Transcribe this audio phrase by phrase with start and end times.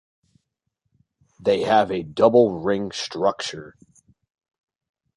[1.39, 3.75] They have a double ring structure.